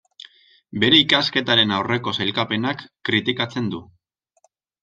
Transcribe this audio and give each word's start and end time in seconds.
Bere 0.83 1.01
ikasketaren 1.01 1.75
aurreko 1.77 2.15
sailkapenak 2.21 2.81
kritikatzen 3.11 3.69
du. 3.75 3.83